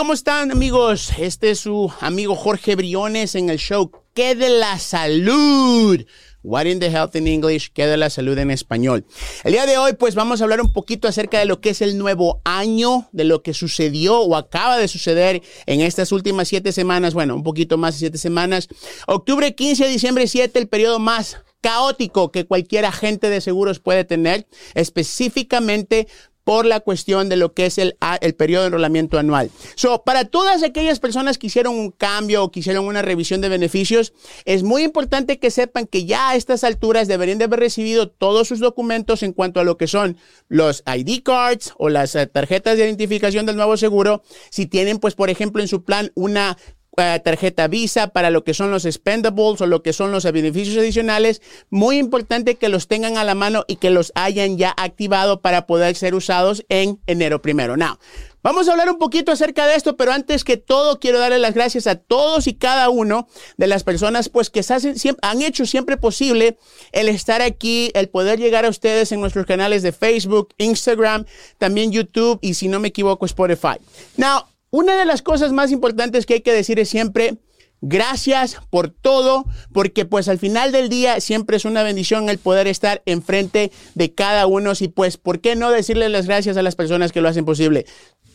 [0.00, 1.12] ¿cómo están amigos?
[1.18, 6.06] Este es su amigo Jorge Briones en el show ¿Qué de la salud?
[6.42, 9.04] What in the Health in English, ¿qué de la salud en español?
[9.44, 11.82] El día de hoy pues vamos a hablar un poquito acerca de lo que es
[11.82, 16.72] el nuevo año, de lo que sucedió o acaba de suceder en estas últimas siete
[16.72, 18.68] semanas, bueno, un poquito más de siete semanas.
[19.06, 24.04] Octubre 15 a diciembre 7, el periodo más caótico que cualquier agente de seguros puede
[24.04, 26.08] tener, específicamente
[26.44, 29.50] por la cuestión de lo que es el, el periodo de enrolamiento anual.
[29.74, 33.48] So, para todas aquellas personas que hicieron un cambio o que hicieron una revisión de
[33.48, 34.12] beneficios,
[34.44, 38.48] es muy importante que sepan que ya a estas alturas deberían de haber recibido todos
[38.48, 40.16] sus documentos en cuanto a lo que son
[40.48, 44.22] los ID cards o las eh, tarjetas de identificación del nuevo seguro.
[44.50, 46.56] Si tienen, pues, por ejemplo, en su plan una
[47.00, 50.76] eh, tarjeta Visa para lo que son los spendables o lo que son los beneficios
[50.78, 51.42] adicionales.
[51.70, 55.66] Muy importante que los tengan a la mano y que los hayan ya activado para
[55.66, 57.76] poder ser usados en enero primero.
[57.76, 57.98] Now,
[58.42, 61.52] Vamos a hablar un poquito acerca de esto, pero antes que todo quiero darle las
[61.52, 63.28] gracias a todos y cada uno
[63.58, 66.56] de las personas pues que hacen, siempre, han hecho siempre posible
[66.92, 71.26] el estar aquí, el poder llegar a ustedes en nuestros canales de Facebook, Instagram,
[71.58, 73.76] también YouTube y si no me equivoco Spotify.
[74.16, 77.38] Now, una de las cosas más importantes que hay que decir es siempre,
[77.80, 82.66] gracias por todo, porque pues al final del día siempre es una bendición el poder
[82.66, 86.76] estar enfrente de cada uno y pues, ¿por qué no decirle las gracias a las
[86.76, 87.86] personas que lo hacen posible?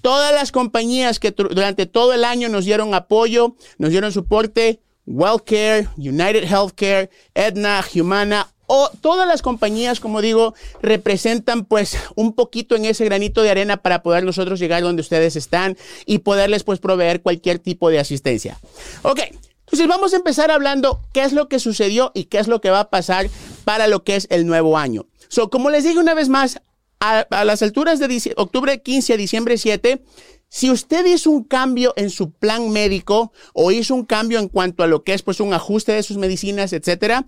[0.01, 5.89] Todas las compañías que durante todo el año nos dieron apoyo, nos dieron soporte, WellCare,
[5.97, 12.85] United Healthcare, Edna, Humana, o todas las compañías, como digo, representan pues un poquito en
[12.85, 17.21] ese granito de arena para poder nosotros llegar donde ustedes están y poderles pues proveer
[17.21, 18.59] cualquier tipo de asistencia.
[19.03, 19.21] Ok,
[19.65, 22.69] entonces vamos a empezar hablando qué es lo que sucedió y qué es lo que
[22.69, 23.29] va a pasar
[23.63, 25.07] para lo que es el nuevo año.
[25.27, 26.61] So, como les digo una vez más,
[26.99, 30.01] a, las alturas de octubre 15 a diciembre 7,
[30.47, 34.83] si usted hizo un cambio en su plan médico o hizo un cambio en cuanto
[34.83, 37.25] a lo que es pues un ajuste de sus medicinas, etcétera,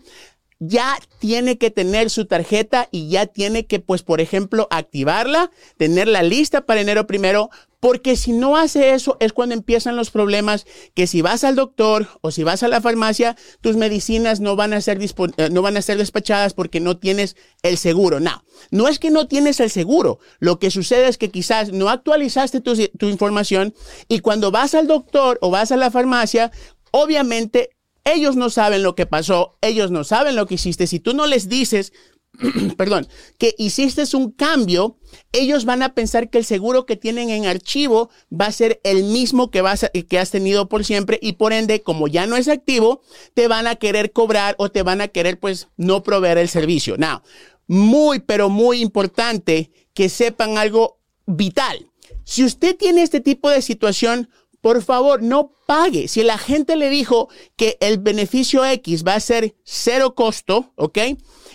[0.59, 6.23] ya tiene que tener su tarjeta y ya tiene que, pues, por ejemplo, activarla, tenerla
[6.23, 10.65] lista para enero primero, porque si no hace eso es cuando empiezan los problemas
[10.95, 14.73] que si vas al doctor o si vas a la farmacia, tus medicinas no van
[14.73, 18.19] a ser, eh, no van a ser despachadas porque no tienes el seguro.
[18.19, 20.19] No, no es que no tienes el seguro.
[20.39, 23.75] Lo que sucede es que quizás no actualizaste tu, tu información
[24.07, 26.51] y cuando vas al doctor o vas a la farmacia,
[26.91, 27.76] obviamente
[28.13, 30.87] ellos no saben lo que pasó, ellos no saben lo que hiciste.
[30.87, 31.93] Si tú no les dices,
[32.77, 33.07] perdón,
[33.37, 34.97] que hiciste un cambio,
[35.31, 39.03] ellos van a pensar que el seguro que tienen en archivo va a ser el
[39.03, 42.47] mismo que, vas que has tenido por siempre y por ende, como ya no es
[42.47, 43.01] activo,
[43.33, 46.95] te van a querer cobrar o te van a querer pues no proveer el servicio.
[46.97, 47.21] Now,
[47.67, 51.89] muy, pero muy importante que sepan algo vital.
[52.23, 54.29] Si usted tiene este tipo de situación,
[54.67, 56.09] por favor, no pague.
[56.09, 60.97] Si la gente le dijo que el beneficio X va a ser cero costo, ¿ok?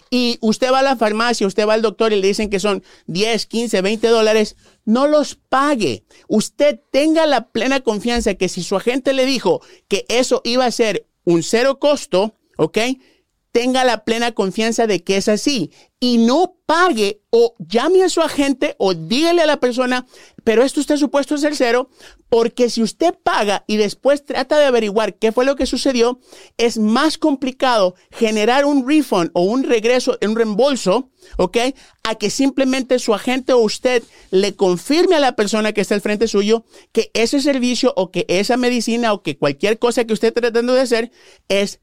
[0.09, 2.83] Y usted va a la farmacia, usted va al doctor y le dicen que son
[3.09, 4.57] 10, 15, 20 dólares,
[4.87, 6.05] no los pague.
[6.27, 10.71] Usted tenga la plena confianza que si su agente le dijo que eso iba a
[10.71, 12.79] ser un cero costo, ¿ok?
[13.53, 15.71] Tenga la plena confianza de que es así
[16.01, 20.07] y no pague o llame a su agente o dígale a la persona,
[20.43, 21.91] pero esto está supuesto a ser cero,
[22.29, 26.19] porque si usted paga y después trata de averiguar qué fue lo que sucedió,
[26.57, 31.59] es más complicado generar un refund o un regreso, un reembolso, ¿ok?
[32.03, 36.01] A que simplemente su agente o usted le confirme a la persona que está al
[36.01, 40.29] frente suyo que ese servicio o que esa medicina o que cualquier cosa que usted
[40.29, 41.13] esté tratando de hacer
[41.49, 41.81] es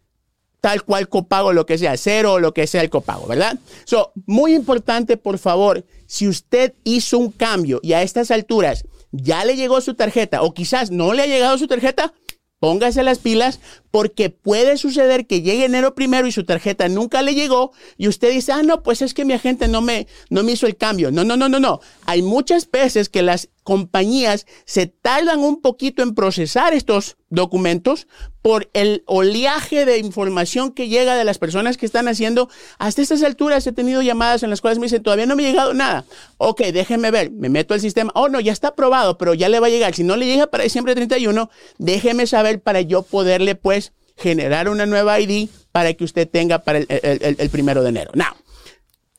[0.61, 3.59] tal cual copago, lo que sea, cero o lo que sea el copago, ¿verdad?
[3.85, 9.45] So, muy importante, por favor, si usted hizo un cambio y a estas alturas ya
[9.45, 12.13] le llegó su tarjeta o quizás no le ha llegado su tarjeta,
[12.59, 13.59] póngase las pilas
[13.91, 18.31] porque puede suceder que llegue enero primero y su tarjeta nunca le llegó y usted
[18.31, 21.11] dice, ah, no, pues es que mi agente no me, no me hizo el cambio.
[21.11, 21.79] No, no, no, no, no.
[22.05, 28.07] Hay muchas veces que las compañías se tardan un poquito en procesar estos documentos
[28.41, 32.49] por el oleaje de información que llega de las personas que están haciendo.
[32.79, 35.49] Hasta estas alturas he tenido llamadas en las cuales me dicen, todavía no me ha
[35.51, 36.05] llegado nada.
[36.37, 38.11] Ok, déjeme ver, me meto al sistema.
[38.15, 39.93] Oh, no, ya está aprobado, pero ya le va a llegar.
[39.93, 44.87] Si no le llega para diciembre 31, déjeme saber para yo poderle pues generar una
[44.87, 48.09] nueva ID para que usted tenga para el, primero de enero.
[48.15, 48.33] Now,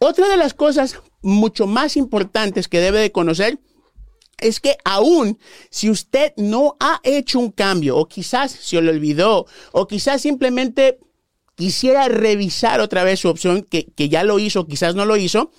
[0.00, 3.61] otra de las cosas mucho más importantes que debe de conocer
[4.40, 5.38] es que aún
[5.70, 10.98] si usted no ha hecho un cambio o quizás se lo olvidó o quizás simplemente
[11.54, 15.50] quisiera revisar otra vez su opción que, que ya lo hizo, quizás no lo hizo,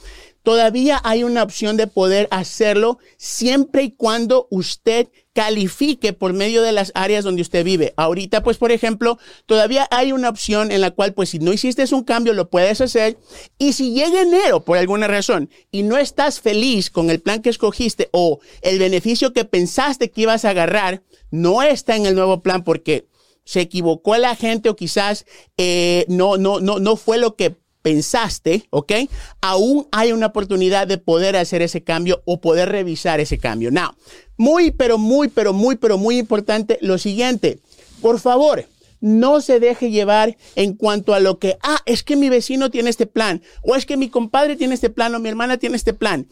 [0.44, 6.72] todavía hay una opción de poder hacerlo siempre y cuando usted califique por medio de
[6.72, 7.94] las áreas donde usted vive.
[7.98, 11.82] Ahorita, pues, por ejemplo, todavía hay una opción en la cual, pues, si no hiciste
[11.94, 13.18] un cambio, lo puedes hacer.
[13.58, 17.50] Y si llega enero, por alguna razón, y no estás feliz con el plan que
[17.50, 22.42] escogiste o el beneficio que pensaste que ibas a agarrar, no está en el nuevo
[22.42, 23.08] plan porque
[23.44, 25.26] se equivocó la gente o quizás
[25.58, 28.94] eh, no, no, no, no fue lo que pensaste, ¿ok?
[29.42, 33.72] Aún hay una oportunidad de poder hacer ese cambio o poder revisar ese cambio.
[33.72, 33.92] Now,
[34.38, 37.60] muy, pero muy, pero muy, pero muy importante lo siguiente.
[38.02, 38.66] Por favor,
[39.00, 42.90] no se deje llevar en cuanto a lo que, ah, es que mi vecino tiene
[42.90, 45.94] este plan, o es que mi compadre tiene este plan, o mi hermana tiene este
[45.94, 46.28] plan.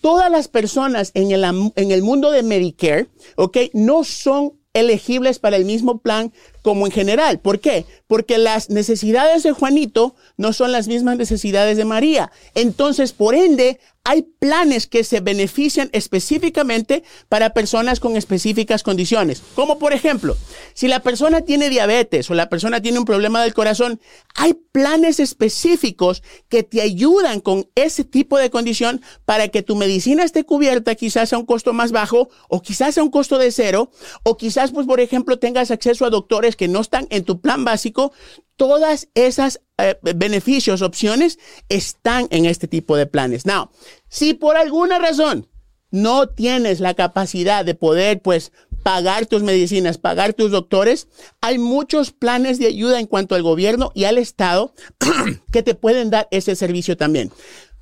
[0.00, 3.56] Todas las personas en el, en el mundo de Medicare, ¿ok?
[3.72, 6.32] No son elegibles para el mismo plan
[6.62, 7.38] como en general.
[7.38, 7.86] ¿Por qué?
[8.06, 12.30] Porque las necesidades de Juanito no son las mismas necesidades de María.
[12.54, 19.42] Entonces, por ende, hay planes que se benefician específicamente para personas con específicas condiciones.
[19.54, 20.36] Como por ejemplo,
[20.74, 24.00] si la persona tiene diabetes o la persona tiene un problema del corazón,
[24.34, 30.22] hay planes específicos que te ayudan con ese tipo de condición para que tu medicina
[30.22, 33.90] esté cubierta quizás a un costo más bajo o quizás a un costo de cero
[34.22, 37.64] o quizás pues por ejemplo tengas acceso a doctores que no están en tu plan
[37.64, 38.12] básico
[38.56, 43.46] todas esas eh, beneficios, opciones están en este tipo de planes.
[43.46, 43.70] Now,
[44.08, 45.48] si por alguna razón
[45.90, 48.52] no tienes la capacidad de poder, pues,
[48.82, 51.08] pagar tus medicinas, pagar tus doctores,
[51.40, 54.74] hay muchos planes de ayuda en cuanto al gobierno y al Estado
[55.52, 57.32] que te pueden dar ese servicio también.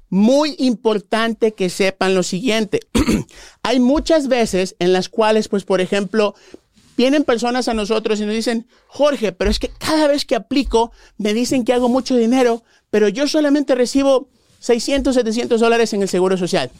[0.08, 2.80] Muy importante que sepan lo siguiente.
[3.62, 6.34] hay muchas veces en las cuales, pues, por ejemplo,
[7.02, 10.92] vienen personas a nosotros y nos dicen, Jorge, pero es que cada vez que aplico
[11.18, 14.28] me dicen que hago mucho dinero, pero yo solamente recibo
[14.60, 16.70] 600, 700 dólares en el Seguro Social.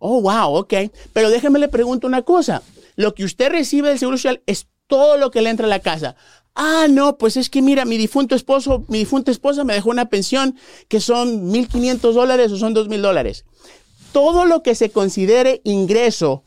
[0.00, 0.74] Oh, wow, ok.
[1.12, 2.62] Pero déjeme le pregunto una cosa.
[2.96, 5.78] Lo que usted recibe del Seguro Social es todo lo que le entra a la
[5.78, 6.16] casa.
[6.56, 10.08] Ah, no, pues es que mira, mi difunto esposo, mi difunta esposa me dejó una
[10.08, 10.56] pensión
[10.88, 13.44] que son 1.500 dólares o son 2.000 dólares.
[14.10, 16.42] Todo lo que se considere ingreso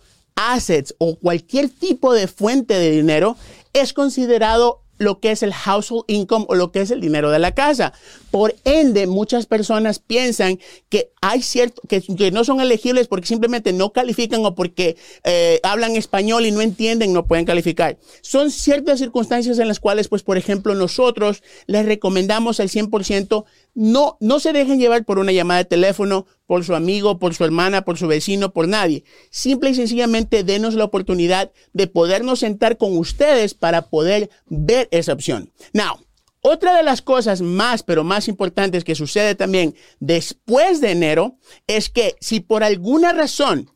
[0.49, 3.37] assets o cualquier tipo de fuente de dinero
[3.73, 7.39] es considerado lo que es el household income o lo que es el dinero de
[7.39, 7.91] la casa.
[8.29, 10.59] Por ende, muchas personas piensan
[10.89, 15.95] que hay cierto, que, no son elegibles porque simplemente no califican o porque eh, hablan
[15.95, 17.97] español y no entienden, no pueden calificar.
[18.21, 23.43] Son ciertas circunstancias en las cuales, pues, por ejemplo, nosotros les recomendamos al 100%
[23.73, 27.45] no, no se dejen llevar por una llamada de teléfono, por su amigo, por su
[27.45, 29.03] hermana, por su vecino, por nadie.
[29.29, 35.13] Simple y sencillamente denos la oportunidad de podernos sentar con ustedes para poder ver esa
[35.13, 35.51] opción.
[35.73, 35.99] Now,
[36.41, 41.89] otra de las cosas más, pero más importantes que sucede también después de enero es
[41.89, 43.69] que si por alguna razón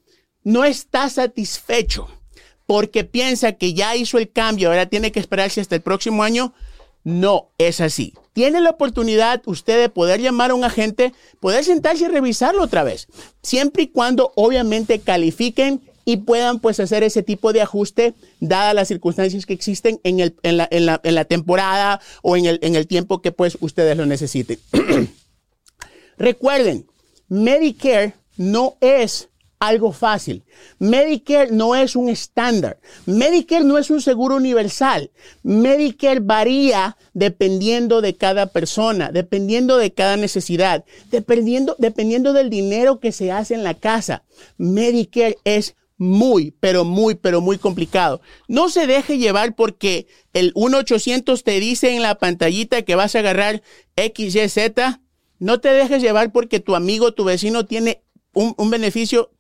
[0.44, 2.08] no está satisfecho
[2.66, 6.54] porque piensa que ya hizo el cambio, ahora tiene que esperarse hasta el próximo año,
[7.06, 8.14] no es así.
[8.34, 12.84] Tiene la oportunidad usted de poder llamar a un agente, poder sentarse y revisarlo otra
[12.84, 13.08] vez,
[13.42, 18.88] siempre y cuando obviamente califiquen y puedan pues hacer ese tipo de ajuste dadas las
[18.88, 22.60] circunstancias que existen en, el, en, la, en, la, en la, temporada o en el,
[22.62, 24.60] en el tiempo que pues ustedes lo necesiten.
[26.18, 26.86] Recuerden,
[27.28, 30.44] Medicare no es algo fácil.
[30.80, 32.80] Medicare no es un estándar.
[33.06, 35.12] Medicare no es un seguro universal.
[35.44, 43.12] Medicare varía dependiendo de cada persona, dependiendo de cada necesidad, dependiendo, dependiendo del dinero que
[43.12, 44.24] se hace en la casa.
[44.58, 48.22] Medicare es muy, pero muy, pero muy complicado.
[48.48, 53.20] No se deje llevar porque el 1-800 te dice en la pantallita que vas a
[53.20, 53.62] agarrar
[53.96, 55.00] XYZ.
[55.40, 59.32] No te dejes llevar porque tu amigo, tu vecino tiene un, un beneficio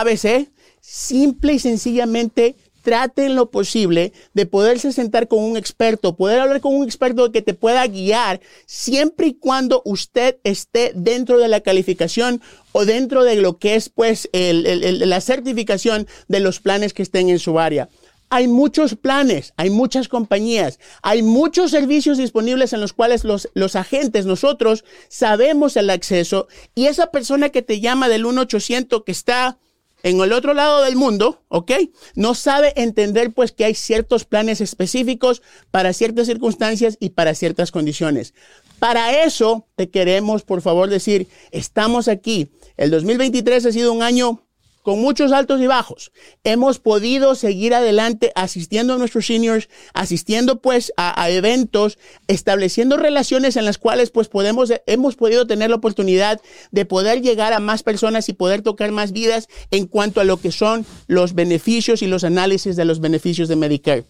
[0.00, 6.60] ABC, simple y sencillamente traten lo posible de poderse sentar con un experto, poder hablar
[6.60, 11.60] con un experto que te pueda guiar siempre y cuando usted esté dentro de la
[11.60, 17.28] calificación o dentro de lo que es pues la certificación de los planes que estén
[17.28, 17.88] en su área.
[18.30, 23.76] Hay muchos planes, hay muchas compañías, hay muchos servicios disponibles en los cuales los, los
[23.76, 29.58] agentes, nosotros sabemos el acceso y esa persona que te llama del 1-800 que está
[30.02, 31.72] en el otro lado del mundo, ¿ok?
[32.14, 37.70] No sabe entender pues que hay ciertos planes específicos para ciertas circunstancias y para ciertas
[37.70, 38.34] condiciones.
[38.78, 42.50] Para eso te queremos, por favor, decir, estamos aquí.
[42.76, 44.42] El 2023 ha sido un año
[44.82, 46.12] con muchos altos y bajos,
[46.44, 53.64] hemos podido seguir adelante asistiendo a nuestros seniors, asistiendo pues a, eventos, estableciendo relaciones en
[53.64, 56.40] las cuales pues podemos, hemos podido tener la oportunidad
[56.72, 60.38] de poder llegar a más personas y poder tocar más vidas en cuanto a lo
[60.38, 64.04] que son los beneficios y los análisis de los beneficios de Medicare.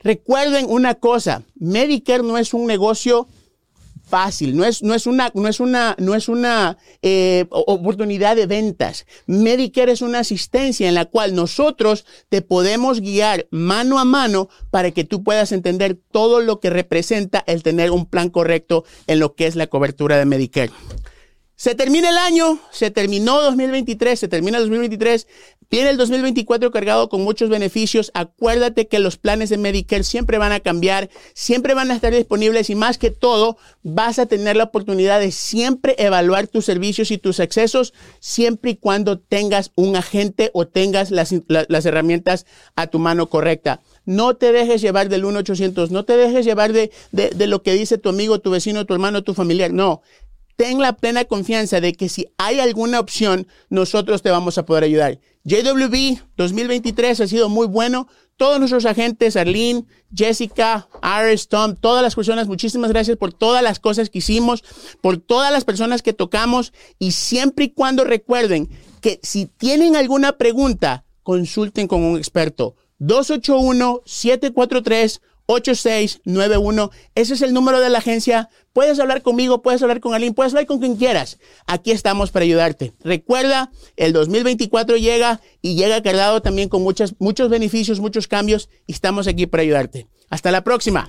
[0.00, 3.28] Recuerden una cosa, Medicare no es un negocio
[4.06, 8.46] fácil, no es, no es una, no es una, no es una eh, oportunidad de
[8.46, 9.04] ventas.
[9.26, 14.92] Medicare es una asistencia en la cual nosotros te podemos guiar mano a mano para
[14.92, 19.34] que tú puedas entender todo lo que representa el tener un plan correcto en lo
[19.34, 20.72] que es la cobertura de Medicare.
[21.58, 25.26] Se termina el año, se terminó 2023, se termina 2023,
[25.70, 28.10] viene el 2024 cargado con muchos beneficios.
[28.14, 32.70] Acuérdate que los planes de Medicare siempre van a cambiar, siempre van a estar disponibles
[32.70, 37.18] y más que todo vas a tener la oportunidad de siempre evaluar tus servicios y
[37.18, 41.32] tus accesos siempre y cuando tengas un agente o tengas las,
[41.86, 43.80] herramientas a tu mano correcta.
[44.04, 47.98] No te dejes llevar del 1-800, no te dejes llevar de, de, lo que dice
[47.98, 49.72] tu amigo, tu vecino, tu hermano, tu familiar.
[49.72, 50.02] No,
[50.56, 54.84] ten la plena confianza de que si hay alguna opción, nosotros te vamos a poder
[54.84, 55.18] ayudar.
[55.46, 58.08] JWB 2023 ha sido muy bueno.
[58.36, 59.84] Todos nuestros agentes, Arlene,
[60.14, 60.88] Jessica,
[61.22, 64.64] Iris, Tom, todas las personas, muchísimas gracias por todas las cosas que hicimos,
[65.00, 68.68] por todas las personas que tocamos y siempre y cuando recuerden
[69.00, 72.74] que si tienen alguna pregunta, consulten con un experto.
[72.98, 76.90] 281 743 8691.
[77.14, 78.48] Ese es el número de la agencia.
[78.72, 81.38] Puedes hablar conmigo, puedes hablar con alguien, puedes hablar con quien quieras.
[81.66, 82.92] Aquí estamos para ayudarte.
[83.02, 88.92] Recuerda, el 2024 llega y llega cargado también con muchos, muchos beneficios, muchos cambios y
[88.92, 90.08] estamos aquí para ayudarte.
[90.28, 91.08] Hasta la próxima.